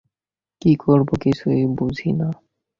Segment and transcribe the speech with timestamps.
[0.61, 2.27] কী করব কিছুই বুঝি না।